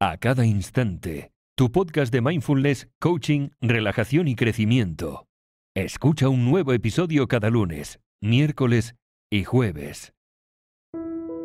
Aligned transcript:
A 0.00 0.16
cada 0.16 0.46
instante, 0.46 1.32
tu 1.56 1.72
podcast 1.72 2.12
de 2.12 2.20
mindfulness, 2.20 2.86
coaching, 3.00 3.48
relajación 3.60 4.28
y 4.28 4.36
crecimiento. 4.36 5.26
Escucha 5.74 6.28
un 6.28 6.44
nuevo 6.44 6.72
episodio 6.72 7.26
cada 7.26 7.50
lunes, 7.50 7.98
miércoles 8.22 8.94
y 9.28 9.42
jueves. 9.42 10.12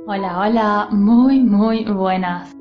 Hola, 0.05 0.37
hola, 0.37 0.87
muy, 0.91 1.39
muy 1.39 1.83
buenas. 1.85 2.55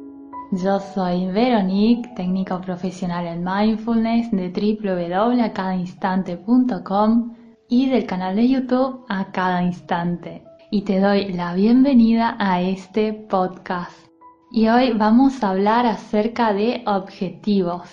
Yo 0.52 0.80
soy 0.80 1.26
Veronique, 1.26 2.08
técnico 2.16 2.58
profesional 2.62 3.26
en 3.26 3.44
mindfulness 3.44 4.30
de 4.30 4.48
www.acadainstante.com 4.48 7.36
y 7.68 7.90
del 7.90 8.06
canal 8.06 8.36
de 8.36 8.48
YouTube 8.48 9.04
A 9.10 9.30
Cada 9.30 9.62
Instante. 9.62 10.42
Y 10.70 10.84
te 10.84 11.00
doy 11.00 11.34
la 11.34 11.54
bienvenida 11.54 12.34
a 12.38 12.62
este 12.62 13.12
podcast 13.12 14.11
y 14.54 14.68
hoy 14.68 14.92
vamos 14.92 15.42
a 15.42 15.48
hablar 15.48 15.86
acerca 15.86 16.52
de 16.52 16.84
objetivos. 16.86 17.88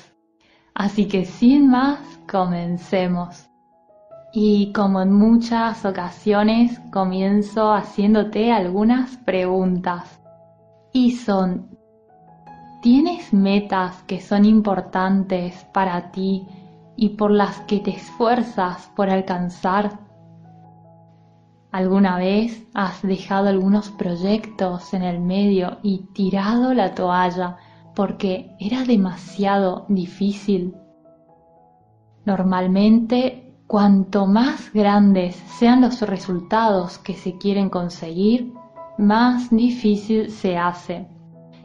Así 0.76 1.08
que 1.08 1.23
sin 1.23 1.70
más, 1.70 2.00
comencemos. 2.30 3.50
Y 4.34 4.73
como 4.73 5.02
en 5.02 5.14
muchas 5.14 5.86
ocasiones, 5.86 6.77
comienzo 6.91 7.72
haciéndote 7.72 8.52
algunas 8.52 9.16
preguntas. 9.20 10.22
Y 10.91 11.14
son, 11.14 11.77
¿tienes 12.81 13.34
metas 13.34 14.03
que 14.03 14.20
son 14.20 14.44
importantes 14.44 15.66
para 15.73 16.12
ti 16.12 16.45
y 16.98 17.09
por 17.09 17.31
las 17.31 17.62
que 17.62 17.80
te 17.80 17.91
esfuerzas 17.91 18.91
por 18.98 19.09
alcanzar? 19.09 19.98
¿Alguna 21.72 22.18
vez 22.18 22.66
has 22.73 23.02
dejado 23.04 23.48
algunos 23.48 23.90
proyectos 23.90 24.94
en 24.96 25.04
el 25.04 25.20
medio 25.20 25.78
y 25.84 26.00
tirado 26.14 26.73
la 26.73 26.95
toalla 26.95 27.58
porque 27.94 28.55
era 28.59 28.84
demasiado 28.84 29.86
difícil? 29.88 30.76
Normalmente, 32.26 33.53
cuanto 33.67 34.26
más 34.26 34.73
grandes 34.73 35.36
sean 35.59 35.81
los 35.81 36.02
resultados 36.02 36.98
que 36.98 37.14
se 37.14 37.38
quieren 37.38 37.70
conseguir, 37.70 38.52
más 38.98 39.52
difícil 39.52 40.31
se 40.31 40.58
hace. 40.58 41.08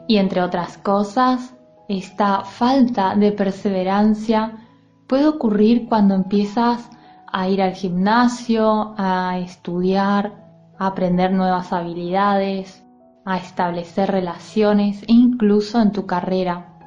Y 0.06 0.18
entre 0.18 0.42
otras 0.42 0.76
cosas, 0.76 1.54
esta 1.88 2.44
falta 2.44 3.16
de 3.16 3.32
perseverancia 3.32 4.58
puede 5.06 5.26
ocurrir 5.26 5.88
cuando 5.88 6.14
empiezas 6.14 6.90
a 6.90 7.03
ir 7.48 7.60
al 7.60 7.74
gimnasio, 7.74 8.94
a 8.96 9.38
estudiar, 9.38 10.72
a 10.78 10.86
aprender 10.86 11.32
nuevas 11.32 11.72
habilidades, 11.72 12.86
a 13.24 13.38
establecer 13.38 14.10
relaciones 14.10 15.02
incluso 15.08 15.80
en 15.82 15.90
tu 15.90 16.06
carrera. 16.06 16.78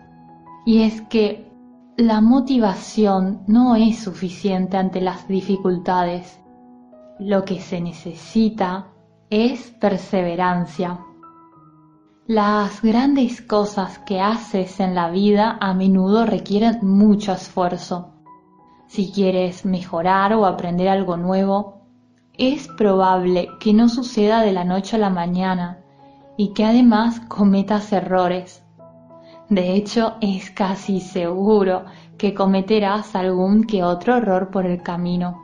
Y 0.65 0.83
es 0.83 1.01
que 1.01 1.51
la 1.97 2.21
motivación 2.21 3.41
no 3.47 3.75
es 3.75 3.99
suficiente 3.99 4.77
ante 4.77 5.01
las 5.01 5.27
dificultades. 5.27 6.39
Lo 7.19 7.43
que 7.43 7.59
se 7.59 7.81
necesita 7.81 8.87
es 9.29 9.71
perseverancia. 9.71 10.99
Las 12.25 12.81
grandes 12.81 13.41
cosas 13.41 13.99
que 13.99 14.21
haces 14.21 14.79
en 14.79 14.95
la 14.95 15.09
vida 15.09 15.57
a 15.59 15.73
menudo 15.73 16.25
requieren 16.25 16.79
mucho 16.83 17.33
esfuerzo 17.33 18.16
si 18.87 19.11
quieres 19.11 19.65
mejorar 19.65 20.33
o 20.33 20.45
aprender 20.45 20.87
algo 20.87 21.17
nuevo, 21.17 21.81
es 22.37 22.67
probable 22.67 23.49
que 23.59 23.73
no 23.73 23.89
suceda 23.89 24.41
de 24.41 24.53
la 24.53 24.63
noche 24.63 24.95
a 24.95 24.99
la 24.99 25.09
mañana 25.09 25.79
y 26.37 26.53
que 26.53 26.63
además 26.63 27.19
cometas 27.21 27.91
errores. 27.91 28.63
De 29.49 29.73
hecho, 29.73 30.15
es 30.21 30.51
casi 30.51 31.01
seguro 31.01 31.85
que 32.17 32.33
cometerás 32.33 33.15
algún 33.15 33.65
que 33.65 33.83
otro 33.83 34.17
error 34.17 34.51
por 34.51 34.65
el 34.65 34.81
camino. 34.83 35.43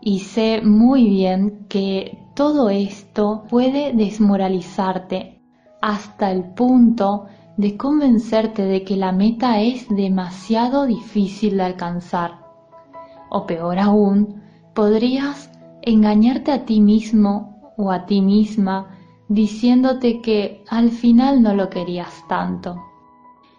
Y 0.00 0.20
sé 0.20 0.60
muy 0.62 1.08
bien 1.08 1.66
que 1.68 2.18
todo 2.34 2.70
esto 2.70 3.44
puede 3.48 3.92
desmoralizarte 3.92 5.40
hasta 5.80 6.30
el 6.30 6.44
punto 6.44 7.26
de 7.56 7.76
convencerte 7.76 8.62
de 8.62 8.84
que 8.84 8.96
la 8.96 9.12
meta 9.12 9.60
es 9.60 9.88
demasiado 9.88 10.86
difícil 10.86 11.58
de 11.58 11.64
alcanzar 11.64 12.41
o 13.32 13.46
peor 13.46 13.78
aún, 13.78 14.42
podrías 14.74 15.50
engañarte 15.80 16.52
a 16.52 16.64
ti 16.66 16.80
mismo 16.80 17.72
o 17.76 17.90
a 17.90 18.04
ti 18.04 18.20
misma 18.20 18.98
diciéndote 19.28 20.20
que 20.20 20.62
al 20.68 20.90
final 20.90 21.42
no 21.42 21.54
lo 21.54 21.70
querías 21.70 22.12
tanto. 22.28 22.76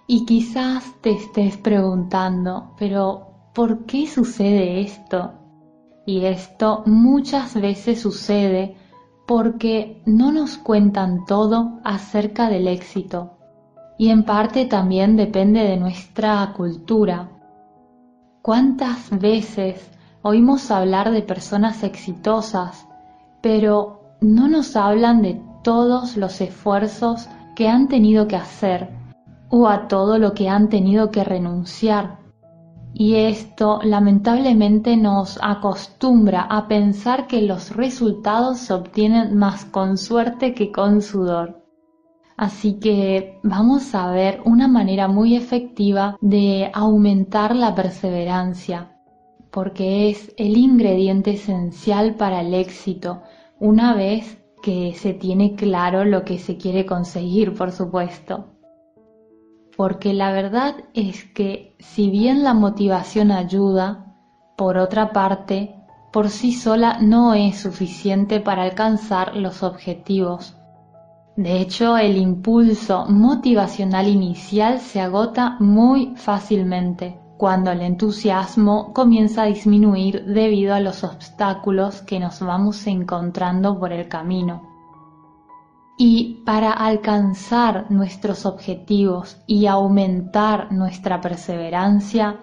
Y 0.05 0.25
quizás 0.25 0.93
te 1.01 1.11
estés 1.11 1.57
preguntando, 1.57 2.75
pero 2.77 3.49
¿por 3.53 3.85
qué 3.85 4.05
sucede 4.05 4.81
esto? 4.81 5.31
Y 6.05 6.25
esto 6.25 6.83
muchas 6.85 7.59
veces 7.59 8.01
sucede 8.01 8.75
porque 9.25 10.03
no 10.05 10.31
nos 10.31 10.57
cuentan 10.57 11.25
todo 11.25 11.79
acerca 11.83 12.49
del 12.49 12.67
éxito. 12.67 13.31
Y 13.97 14.09
en 14.09 14.23
parte 14.23 14.65
también 14.65 15.15
depende 15.15 15.61
de 15.61 15.77
nuestra 15.77 16.53
cultura, 16.55 17.29
¿Cuántas 18.43 19.09
veces 19.09 19.89
oímos 20.21 20.69
hablar 20.69 21.11
de 21.11 21.21
personas 21.21 21.81
exitosas, 21.81 22.85
pero 23.39 24.17
no 24.19 24.49
nos 24.49 24.75
hablan 24.75 25.21
de 25.21 25.41
todos 25.63 26.17
los 26.17 26.41
esfuerzos 26.41 27.29
que 27.55 27.69
han 27.69 27.87
tenido 27.87 28.27
que 28.27 28.35
hacer 28.35 28.89
o 29.47 29.69
a 29.69 29.87
todo 29.87 30.17
lo 30.17 30.33
que 30.33 30.49
han 30.49 30.67
tenido 30.67 31.09
que 31.09 31.23
renunciar? 31.23 32.19
Y 32.93 33.15
esto 33.15 33.79
lamentablemente 33.81 34.97
nos 34.97 35.39
acostumbra 35.41 36.41
a 36.41 36.67
pensar 36.67 37.27
que 37.27 37.43
los 37.43 37.73
resultados 37.73 38.57
se 38.57 38.73
obtienen 38.73 39.37
más 39.37 39.63
con 39.63 39.97
suerte 39.97 40.53
que 40.53 40.69
con 40.69 41.01
sudor. 41.01 41.62
Así 42.35 42.79
que 42.79 43.39
vamos 43.43 43.93
a 43.93 44.09
ver 44.11 44.41
una 44.45 44.67
manera 44.67 45.07
muy 45.07 45.35
efectiva 45.35 46.17
de 46.19 46.71
aumentar 46.73 47.55
la 47.55 47.75
perseverancia, 47.75 48.97
porque 49.51 50.09
es 50.09 50.33
el 50.37 50.57
ingrediente 50.57 51.31
esencial 51.31 52.15
para 52.15 52.41
el 52.41 52.55
éxito, 52.55 53.21
una 53.59 53.93
vez 53.93 54.39
que 54.63 54.95
se 54.95 55.13
tiene 55.13 55.55
claro 55.55 56.05
lo 56.05 56.25
que 56.25 56.39
se 56.39 56.57
quiere 56.57 56.85
conseguir, 56.85 57.53
por 57.53 57.71
supuesto. 57.71 58.47
Porque 59.77 60.13
la 60.13 60.31
verdad 60.31 60.75
es 60.93 61.25
que 61.25 61.75
si 61.79 62.09
bien 62.09 62.43
la 62.43 62.53
motivación 62.53 63.31
ayuda, 63.31 64.15
por 64.57 64.77
otra 64.77 65.13
parte, 65.13 65.75
por 66.11 66.29
sí 66.29 66.51
sola 66.51 66.97
no 66.99 67.33
es 67.33 67.59
suficiente 67.59 68.39
para 68.39 68.63
alcanzar 68.63 69.35
los 69.35 69.63
objetivos 69.63 70.55
de 71.35 71.61
hecho, 71.61 71.97
el 71.97 72.17
impulso 72.17 73.05
motivacional 73.07 74.07
inicial 74.07 74.79
se 74.79 75.01
agota 75.01 75.57
muy 75.59 76.13
fácilmente 76.15 77.19
cuando 77.37 77.71
el 77.71 77.81
entusiasmo 77.81 78.93
comienza 78.93 79.41
a 79.41 79.47
disminuir 79.47 80.25
debido 80.25 80.75
a 80.75 80.79
los 80.79 81.03
obstáculos 81.03 82.03
que 82.03 82.19
nos 82.19 82.39
vamos 82.39 82.85
encontrando 82.85 83.79
por 83.79 83.91
el 83.91 84.07
camino. 84.07 84.61
Y 85.97 86.43
para 86.45 86.71
alcanzar 86.71 87.89
nuestros 87.89 88.45
objetivos 88.45 89.37
y 89.47 89.65
aumentar 89.65 90.71
nuestra 90.71 91.19
perseverancia, 91.19 92.39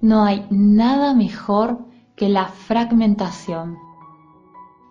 no 0.00 0.24
hay 0.24 0.46
nada 0.50 1.12
mejor 1.12 1.86
que 2.16 2.30
la 2.30 2.46
fragmentación. 2.46 3.76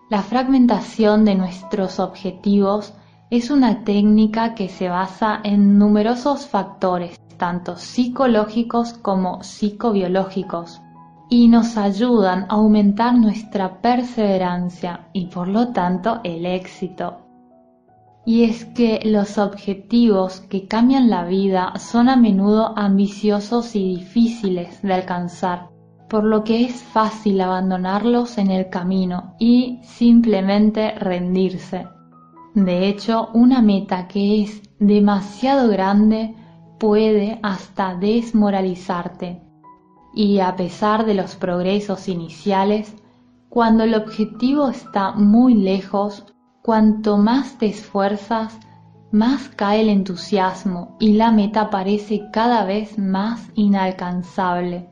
La 0.08 0.22
fragmentación 0.22 1.24
de 1.24 1.34
nuestros 1.34 1.98
objetivos 1.98 2.94
es 3.30 3.48
una 3.50 3.84
técnica 3.84 4.54
que 4.56 4.68
se 4.68 4.88
basa 4.88 5.40
en 5.44 5.78
numerosos 5.78 6.46
factores, 6.48 7.16
tanto 7.36 7.76
psicológicos 7.76 8.94
como 8.94 9.44
psicobiológicos, 9.44 10.82
y 11.28 11.46
nos 11.46 11.76
ayudan 11.76 12.46
a 12.48 12.54
aumentar 12.56 13.14
nuestra 13.14 13.80
perseverancia 13.80 15.06
y 15.12 15.26
por 15.26 15.46
lo 15.46 15.68
tanto 15.68 16.20
el 16.24 16.44
éxito. 16.44 17.18
Y 18.26 18.42
es 18.42 18.64
que 18.64 19.00
los 19.04 19.38
objetivos 19.38 20.40
que 20.40 20.66
cambian 20.66 21.08
la 21.08 21.24
vida 21.24 21.72
son 21.78 22.08
a 22.08 22.16
menudo 22.16 22.76
ambiciosos 22.76 23.76
y 23.76 23.96
difíciles 23.96 24.82
de 24.82 24.92
alcanzar, 24.92 25.68
por 26.08 26.24
lo 26.24 26.42
que 26.42 26.64
es 26.64 26.82
fácil 26.82 27.40
abandonarlos 27.40 28.38
en 28.38 28.50
el 28.50 28.68
camino 28.68 29.36
y 29.38 29.78
simplemente 29.82 30.90
rendirse. 30.96 31.86
De 32.54 32.88
hecho, 32.88 33.28
una 33.32 33.62
meta 33.62 34.08
que 34.08 34.42
es 34.42 34.62
demasiado 34.78 35.68
grande 35.68 36.34
puede 36.78 37.38
hasta 37.42 37.94
desmoralizarte. 37.94 39.40
Y 40.14 40.40
a 40.40 40.56
pesar 40.56 41.06
de 41.06 41.14
los 41.14 41.36
progresos 41.36 42.08
iniciales, 42.08 42.96
cuando 43.48 43.84
el 43.84 43.94
objetivo 43.94 44.68
está 44.68 45.12
muy 45.12 45.54
lejos, 45.54 46.26
cuanto 46.62 47.18
más 47.18 47.58
te 47.58 47.66
esfuerzas, 47.66 48.58
más 49.12 49.48
cae 49.48 49.82
el 49.82 49.88
entusiasmo 49.88 50.96
y 51.00 51.14
la 51.14 51.30
meta 51.32 51.70
parece 51.70 52.30
cada 52.32 52.64
vez 52.64 52.98
más 52.98 53.50
inalcanzable. 53.54 54.89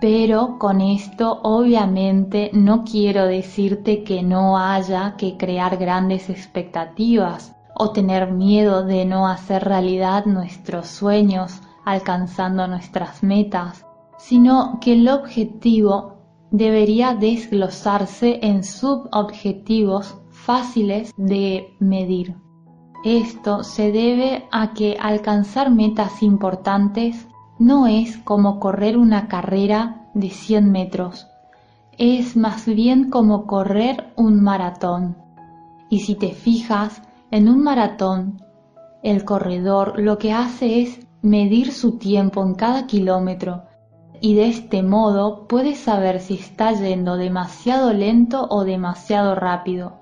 Pero 0.00 0.58
con 0.58 0.80
esto 0.80 1.40
obviamente 1.42 2.50
no 2.52 2.84
quiero 2.84 3.26
decirte 3.26 4.04
que 4.04 4.22
no 4.22 4.56
haya 4.56 5.16
que 5.16 5.36
crear 5.36 5.76
grandes 5.76 6.30
expectativas 6.30 7.56
o 7.74 7.90
tener 7.90 8.30
miedo 8.30 8.84
de 8.84 9.04
no 9.04 9.26
hacer 9.26 9.64
realidad 9.64 10.24
nuestros 10.26 10.86
sueños 10.86 11.60
alcanzando 11.84 12.68
nuestras 12.68 13.22
metas, 13.22 13.84
sino 14.18 14.78
que 14.80 14.92
el 14.92 15.08
objetivo 15.08 16.18
debería 16.50 17.14
desglosarse 17.14 18.38
en 18.42 18.62
subobjetivos 18.62 20.16
fáciles 20.30 21.12
de 21.16 21.74
medir. 21.80 22.36
Esto 23.04 23.62
se 23.64 23.92
debe 23.92 24.48
a 24.50 24.74
que 24.74 24.96
alcanzar 25.00 25.70
metas 25.70 26.22
importantes 26.22 27.28
no 27.58 27.86
es 27.86 28.18
como 28.18 28.60
correr 28.60 28.96
una 28.96 29.28
carrera 29.28 30.06
de 30.14 30.30
100 30.30 30.70
metros, 30.70 31.26
es 31.96 32.36
más 32.36 32.66
bien 32.66 33.10
como 33.10 33.46
correr 33.46 34.12
un 34.16 34.42
maratón. 34.42 35.16
Y 35.90 36.00
si 36.00 36.14
te 36.14 36.30
fijas, 36.32 37.02
en 37.30 37.48
un 37.48 37.62
maratón, 37.62 38.42
el 39.02 39.24
corredor 39.24 39.98
lo 39.98 40.18
que 40.18 40.32
hace 40.32 40.82
es 40.82 41.06
medir 41.22 41.72
su 41.72 41.98
tiempo 41.98 42.42
en 42.42 42.54
cada 42.54 42.86
kilómetro 42.86 43.64
y 44.20 44.34
de 44.34 44.48
este 44.48 44.82
modo 44.82 45.46
puede 45.46 45.74
saber 45.74 46.20
si 46.20 46.34
está 46.34 46.72
yendo 46.72 47.16
demasiado 47.16 47.92
lento 47.92 48.46
o 48.50 48.64
demasiado 48.64 49.34
rápido. 49.34 50.00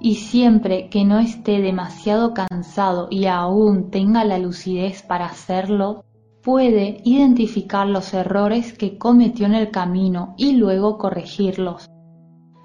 Y 0.00 0.16
siempre 0.16 0.88
que 0.90 1.04
no 1.04 1.18
esté 1.18 1.60
demasiado 1.60 2.32
cansado 2.34 3.08
y 3.10 3.26
aún 3.26 3.90
tenga 3.90 4.24
la 4.24 4.38
lucidez 4.38 5.02
para 5.02 5.26
hacerlo, 5.26 6.04
puede 6.48 7.02
identificar 7.04 7.86
los 7.86 8.14
errores 8.14 8.72
que 8.72 8.96
cometió 8.96 9.44
en 9.44 9.52
el 9.52 9.70
camino 9.70 10.32
y 10.38 10.52
luego 10.52 10.96
corregirlos. 10.96 11.90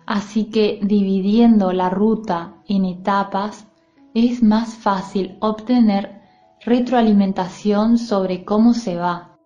Así 0.08 0.46
que 0.46 0.80
dividiendo 0.82 1.74
la 1.74 1.90
ruta 1.90 2.62
en 2.66 2.86
etapas 2.86 3.68
es 4.14 4.42
más 4.42 4.76
fácil 4.76 5.36
obtener 5.42 6.22
retroalimentación 6.62 7.98
sobre 7.98 8.46
cómo 8.46 8.74
se 8.74 8.96
va, 8.96 9.38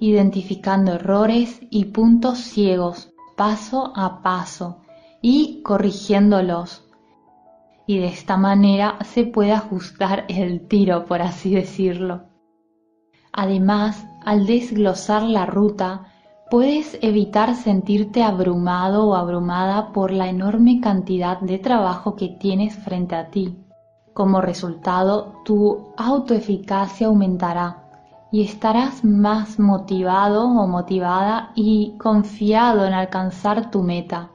identificando 0.00 0.94
errores 0.94 1.60
y 1.70 1.84
puntos 1.84 2.38
ciegos 2.38 3.12
paso 3.36 3.92
a 3.94 4.22
paso 4.22 4.80
y 5.22 5.62
corrigiéndolos. 5.62 6.82
Y 7.86 7.98
de 7.98 8.08
esta 8.08 8.36
manera 8.36 8.98
se 9.04 9.24
puede 9.24 9.52
ajustar 9.52 10.24
el 10.26 10.66
tiro, 10.66 11.04
por 11.04 11.22
así 11.22 11.54
decirlo. 11.54 12.33
Además, 13.36 14.06
al 14.24 14.46
desglosar 14.46 15.24
la 15.24 15.44
ruta, 15.44 16.04
puedes 16.52 16.96
evitar 17.02 17.56
sentirte 17.56 18.22
abrumado 18.22 19.08
o 19.08 19.16
abrumada 19.16 19.92
por 19.92 20.12
la 20.12 20.28
enorme 20.28 20.80
cantidad 20.80 21.40
de 21.40 21.58
trabajo 21.58 22.14
que 22.14 22.28
tienes 22.28 22.76
frente 22.76 23.16
a 23.16 23.30
ti. 23.30 23.58
Como 24.12 24.40
resultado, 24.40 25.42
tu 25.44 25.88
autoeficacia 25.96 27.08
aumentará 27.08 27.82
y 28.30 28.44
estarás 28.44 29.04
más 29.04 29.58
motivado 29.58 30.44
o 30.44 30.68
motivada 30.68 31.50
y 31.56 31.98
confiado 31.98 32.86
en 32.86 32.92
alcanzar 32.92 33.72
tu 33.72 33.82
meta. 33.82 34.30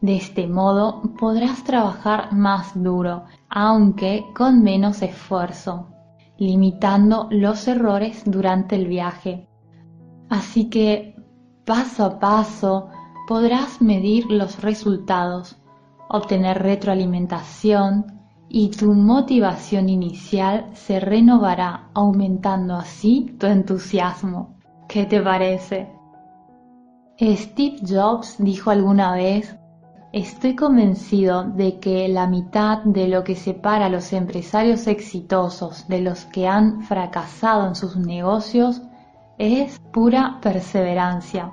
De 0.00 0.16
este 0.16 0.48
modo 0.48 1.00
podrás 1.16 1.62
trabajar 1.62 2.32
más 2.32 2.72
duro, 2.74 3.22
aunque 3.48 4.24
con 4.34 4.64
menos 4.64 5.00
esfuerzo 5.00 5.91
limitando 6.42 7.28
los 7.30 7.68
errores 7.68 8.22
durante 8.26 8.74
el 8.74 8.88
viaje. 8.88 9.48
Así 10.28 10.68
que 10.68 11.14
paso 11.64 12.04
a 12.04 12.18
paso 12.18 12.88
podrás 13.28 13.80
medir 13.80 14.26
los 14.26 14.60
resultados, 14.60 15.56
obtener 16.08 16.60
retroalimentación 16.60 18.20
y 18.48 18.70
tu 18.70 18.92
motivación 18.92 19.88
inicial 19.88 20.70
se 20.74 20.98
renovará 20.98 21.90
aumentando 21.94 22.74
así 22.74 23.36
tu 23.38 23.46
entusiasmo. 23.46 24.56
¿Qué 24.88 25.06
te 25.06 25.20
parece? 25.20 25.92
Steve 27.20 27.76
Jobs 27.88 28.34
dijo 28.38 28.70
alguna 28.70 29.14
vez 29.14 29.56
Estoy 30.12 30.54
convencido 30.54 31.44
de 31.44 31.80
que 31.80 32.06
la 32.06 32.26
mitad 32.26 32.82
de 32.84 33.08
lo 33.08 33.24
que 33.24 33.34
separa 33.34 33.86
a 33.86 33.88
los 33.88 34.12
empresarios 34.12 34.86
exitosos 34.86 35.88
de 35.88 36.02
los 36.02 36.26
que 36.26 36.46
han 36.46 36.82
fracasado 36.82 37.66
en 37.66 37.74
sus 37.74 37.96
negocios 37.96 38.82
es 39.38 39.78
pura 39.90 40.38
perseverancia. 40.42 41.50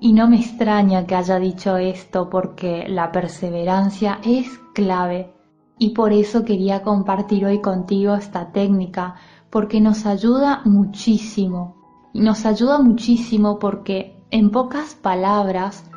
Y 0.00 0.12
no 0.12 0.28
me 0.28 0.36
extraña 0.36 1.06
que 1.06 1.14
haya 1.14 1.38
dicho 1.38 1.78
esto 1.78 2.28
porque 2.28 2.84
la 2.86 3.10
perseverancia 3.10 4.18
es 4.22 4.58
clave 4.74 5.32
y 5.78 5.94
por 5.94 6.12
eso 6.12 6.44
quería 6.44 6.82
compartir 6.82 7.46
hoy 7.46 7.62
contigo 7.62 8.16
esta 8.16 8.52
técnica 8.52 9.14
porque 9.48 9.80
nos 9.80 10.04
ayuda 10.04 10.60
muchísimo. 10.66 11.76
Y 12.12 12.20
nos 12.20 12.44
ayuda 12.44 12.80
muchísimo 12.80 13.58
porque 13.58 14.22
en 14.30 14.50
pocas 14.50 14.94
palabras 14.94 15.89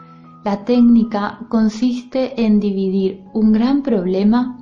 la 0.43 0.65
técnica 0.65 1.39
consiste 1.47 2.43
en 2.43 2.59
dividir 2.59 3.23
un 3.33 3.53
gran 3.53 3.81
problema 3.81 4.57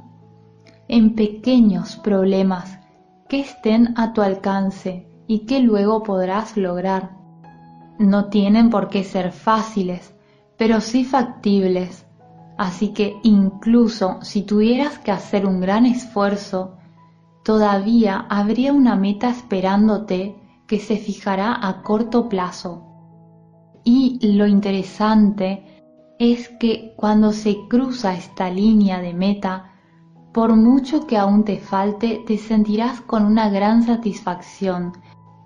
en 0.88 1.16
pequeños 1.16 1.96
problemas 1.96 2.80
que 3.28 3.40
estén 3.40 3.94
a 3.98 4.14
tu 4.14 4.22
alcance 4.22 5.08
y 5.26 5.46
que 5.46 5.60
luego 5.60 6.04
podrás 6.04 6.56
lograr. 6.56 7.18
No 7.98 8.26
tienen 8.26 8.70
por 8.70 8.90
qué 8.90 9.04
ser 9.04 9.32
fáciles, 9.32 10.14
pero 10.58 10.82
sí 10.82 11.04
factibles. 11.04 12.06
Así 12.58 12.90
que 12.90 13.16
incluso 13.24 14.20
si 14.22 14.44
tuvieras 14.44 15.00
que 15.00 15.12
hacer 15.12 15.48
un 15.48 15.62
gran 15.62 15.88
esfuerzo, 15.88 16.78
todavía 17.44 18.28
habría 18.30 18.72
una 18.72 18.96
meta 18.96 19.30
esperándote 19.30 20.36
que 20.68 20.80
se 20.80 20.98
fijará 20.98 21.66
a 21.68 21.82
corto 21.82 22.30
plazo. 22.30 22.86
Y 23.84 24.20
lo 24.36 24.46
interesante 24.46 25.71
es 26.22 26.50
que 26.50 26.94
cuando 26.98 27.32
se 27.32 27.68
cruza 27.68 28.14
esta 28.14 28.52
línea 28.52 29.00
de 29.00 29.12
meta, 29.12 29.72
por 30.32 30.56
mucho 30.56 31.08
que 31.08 31.18
aún 31.18 31.44
te 31.44 31.58
falte, 31.58 32.24
te 32.28 32.38
sentirás 32.38 33.02
con 33.02 33.26
una 33.26 33.50
gran 33.50 33.82
satisfacción 33.82 34.94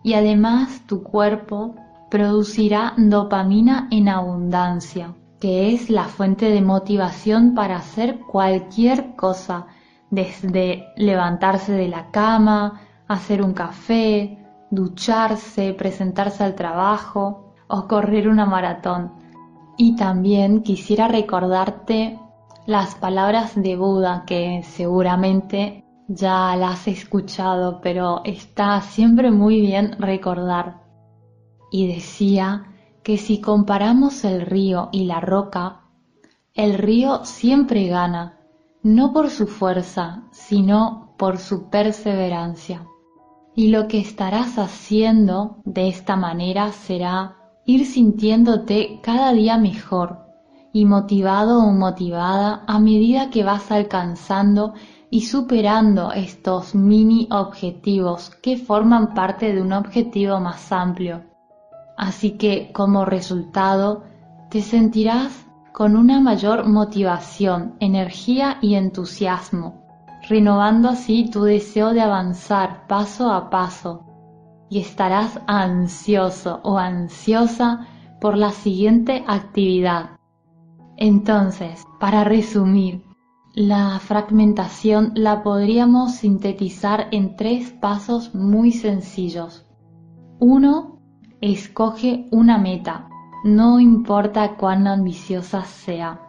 y 0.03 0.15
además 0.15 0.81
tu 0.85 1.01
cuerpo 1.01 1.75
producirá 2.11 2.93
dopamina 2.97 3.87
en 3.89 4.09
abundancia, 4.09 5.15
que 5.39 5.73
es 5.73 5.89
la 5.89 6.09
fuente 6.09 6.51
de 6.51 6.61
motivación 6.61 7.55
para 7.55 7.77
hacer 7.77 8.19
cualquier 8.19 9.15
cosa, 9.15 9.67
desde 10.09 10.87
levantarse 10.97 11.71
de 11.71 11.87
la 11.87 12.11
cama, 12.11 12.81
hacer 13.07 13.41
un 13.41 13.53
café, 13.53 14.45
ducharse, 14.71 15.73
presentarse 15.73 16.43
al 16.43 16.53
trabajo 16.53 17.53
o 17.67 17.87
correr 17.87 18.27
una 18.27 18.45
maratón. 18.45 19.24
Y 19.77 19.95
también 19.95 20.61
quisiera 20.61 21.07
recordarte 21.07 22.19
las 22.65 22.95
palabras 22.95 23.53
de 23.55 23.75
Buda 23.75 24.23
que 24.25 24.63
seguramente 24.63 25.83
ya 26.07 26.55
las 26.55 26.81
has 26.81 26.87
escuchado, 26.87 27.81
pero 27.81 28.21
está 28.23 28.79
siempre 28.81 29.31
muy 29.31 29.61
bien 29.61 29.95
recordar. 29.99 30.81
Y 31.71 31.87
decía 31.87 32.71
que 33.03 33.17
si 33.17 33.41
comparamos 33.41 34.23
el 34.23 34.41
río 34.41 34.89
y 34.91 35.05
la 35.05 35.19
roca, 35.19 35.81
el 36.53 36.75
río 36.75 37.25
siempre 37.25 37.87
gana, 37.87 38.39
no 38.81 39.13
por 39.13 39.29
su 39.29 39.45
fuerza, 39.45 40.23
sino 40.31 41.13
por 41.17 41.37
su 41.37 41.69
perseverancia. 41.69 42.87
Y 43.55 43.69
lo 43.69 43.87
que 43.87 43.99
estarás 43.99 44.57
haciendo 44.57 45.57
de 45.65 45.87
esta 45.87 46.15
manera 46.15 46.71
será 46.71 47.44
ir 47.65 47.85
sintiéndote 47.85 48.99
cada 49.01 49.33
día 49.33 49.57
mejor 49.57 50.25
y 50.71 50.85
motivado 50.85 51.63
o 51.63 51.71
motivada 51.71 52.63
a 52.67 52.79
medida 52.79 53.29
que 53.29 53.43
vas 53.43 53.71
alcanzando 53.71 54.73
y 55.09 55.21
superando 55.21 56.11
estos 56.11 56.75
mini 56.75 57.27
objetivos 57.31 58.29
que 58.41 58.57
forman 58.57 59.13
parte 59.13 59.53
de 59.53 59.61
un 59.61 59.73
objetivo 59.73 60.39
más 60.39 60.71
amplio. 60.71 61.23
Así 61.97 62.31
que 62.31 62.71
como 62.73 63.05
resultado 63.05 64.03
te 64.49 64.61
sentirás 64.61 65.45
con 65.71 65.95
una 65.95 66.19
mayor 66.19 66.67
motivación, 66.67 67.75
energía 67.79 68.57
y 68.61 68.75
entusiasmo, 68.75 69.85
renovando 70.29 70.89
así 70.89 71.29
tu 71.31 71.43
deseo 71.43 71.93
de 71.93 72.01
avanzar 72.01 72.85
paso 72.87 73.31
a 73.31 73.49
paso 73.49 74.03
y 74.69 74.79
estarás 74.79 75.39
ansioso 75.47 76.59
o 76.63 76.77
ansiosa 76.77 77.87
por 78.19 78.37
la 78.37 78.51
siguiente 78.51 79.23
actividad. 79.27 80.17
Entonces, 80.97 81.83
para 81.99 82.23
resumir, 82.23 83.03
La 83.57 83.99
fragmentación 83.99 85.13
la 85.15 85.41
podríamos 85.41 86.15
sintetizar 86.15 87.07
en 87.11 87.37
tres 87.37 87.71
pasos 87.71 88.35
muy 88.35 88.73
sencillos. 88.73 89.65
Uno, 90.39 90.99
escoge 91.39 92.27
una 92.31 92.57
meta, 92.57 93.07
no 93.45 93.79
importa 93.79 94.57
cuán 94.57 94.87
ambiciosa 94.87 95.63
sea. 95.63 96.19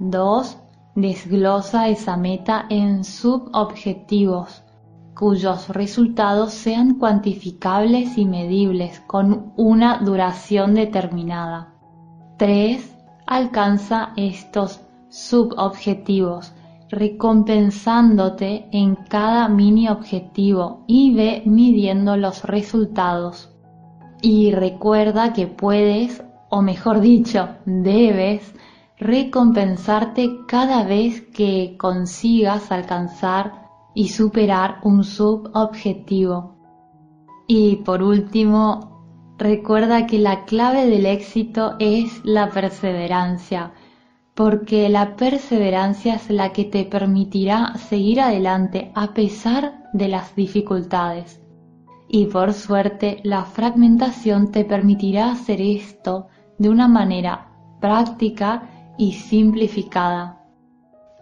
2. 0.00 0.58
Desglosa 0.96 1.88
esa 1.88 2.18
meta 2.18 2.66
en 2.68 3.04
subobjetivos 3.04 4.63
cuyos 5.14 5.68
resultados 5.68 6.52
sean 6.52 6.94
cuantificables 6.98 8.18
y 8.18 8.26
medibles 8.26 9.00
con 9.06 9.52
una 9.56 9.98
duración 9.98 10.74
determinada. 10.74 11.74
3. 12.38 12.96
Alcanza 13.26 14.12
estos 14.16 14.80
subobjetivos 15.08 16.52
recompensándote 16.90 18.68
en 18.72 18.94
cada 18.94 19.48
mini 19.48 19.88
objetivo 19.88 20.84
y 20.86 21.14
ve 21.14 21.42
midiendo 21.44 22.16
los 22.16 22.44
resultados. 22.44 23.50
Y 24.22 24.52
recuerda 24.52 25.32
que 25.32 25.46
puedes, 25.46 26.22
o 26.48 26.62
mejor 26.62 27.00
dicho, 27.00 27.48
debes, 27.66 28.54
recompensarte 28.96 30.46
cada 30.46 30.84
vez 30.84 31.22
que 31.22 31.76
consigas 31.78 32.70
alcanzar 32.70 33.63
y 33.94 34.08
superar 34.08 34.80
un 34.82 35.04
subobjetivo. 35.04 36.56
Y 37.46 37.76
por 37.76 38.02
último, 38.02 39.34
recuerda 39.38 40.06
que 40.06 40.18
la 40.18 40.44
clave 40.44 40.86
del 40.86 41.06
éxito 41.06 41.76
es 41.78 42.20
la 42.24 42.50
perseverancia, 42.50 43.72
porque 44.34 44.88
la 44.88 45.16
perseverancia 45.16 46.14
es 46.14 46.28
la 46.30 46.52
que 46.52 46.64
te 46.64 46.84
permitirá 46.84 47.74
seguir 47.76 48.20
adelante 48.20 48.90
a 48.94 49.14
pesar 49.14 49.90
de 49.92 50.08
las 50.08 50.34
dificultades. 50.34 51.40
Y 52.08 52.26
por 52.26 52.52
suerte, 52.52 53.20
la 53.22 53.44
fragmentación 53.44 54.50
te 54.50 54.64
permitirá 54.64 55.30
hacer 55.30 55.60
esto 55.60 56.26
de 56.58 56.68
una 56.68 56.88
manera 56.88 57.48
práctica 57.80 58.68
y 58.98 59.12
simplificada. 59.12 60.43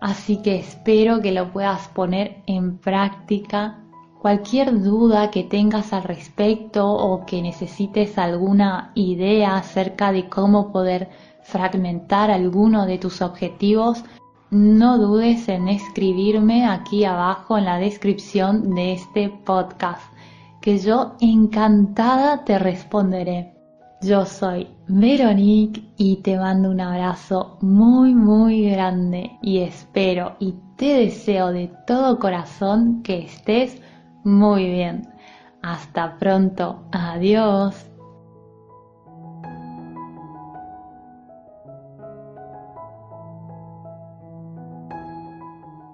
Así 0.03 0.43
que 0.43 0.57
espero 0.57 1.23
que 1.23 1.31
lo 1.31 1.53
puedas 1.53 1.87
poner 1.87 2.43
en 2.47 2.77
práctica. 2.79 3.79
Cualquier 4.21 4.83
duda 4.83 5.31
que 5.31 5.45
tengas 5.45 5.93
al 5.93 6.03
respecto 6.03 6.91
o 6.91 7.25
que 7.25 7.41
necesites 7.41 8.19
alguna 8.19 8.91
idea 8.97 9.55
acerca 9.55 10.11
de 10.11 10.29
cómo 10.29 10.73
poder 10.73 11.09
fragmentar 11.45 12.33
alguno 12.33 12.85
de 12.85 12.99
tus 12.99 13.23
objetivos, 13.23 14.05
no 14.51 14.99
dudes 14.99 15.49
en 15.49 15.69
escribirme 15.69 16.67
aquí 16.67 17.05
abajo 17.05 17.57
en 17.57 17.67
la 17.67 17.79
descripción 17.79 18.75
de 18.75 18.95
este 18.95 19.29
podcast, 19.29 20.03
que 20.61 20.79
yo 20.79 21.13
encantada 21.21 22.45
te 22.45 22.59
responderé. 22.59 23.55
Yo 24.03 24.27
soy 24.27 24.67
Veronique 24.89 25.81
y 25.97 26.17
te 26.17 26.37
mando 26.37 26.71
un 26.71 26.81
abrazo 26.81 27.57
muy 27.61 28.13
muy 28.17 28.69
grande 28.69 29.31
y 29.43 29.59
espero 29.59 30.35
y 30.41 30.57
te 30.77 30.87
deseo 31.05 31.53
de 31.53 31.71
todo 31.87 32.19
corazón 32.19 33.05
que 33.05 33.21
estés 33.21 33.81
muy 34.25 34.69
bien. 34.69 35.09
Hasta 35.63 36.19
pronto. 36.19 36.83
Adiós. 36.91 37.92